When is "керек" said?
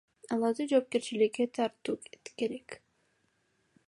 2.43-2.69